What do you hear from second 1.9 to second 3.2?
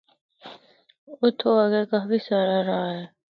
کافی ساراہ راہ ہے۔